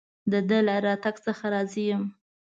د 0.31 0.33
ده 0.49 0.59
له 0.67 0.75
راتګ 0.85 1.15
څخه 1.25 1.45
راضي 1.53 1.83
یم. 1.91 2.03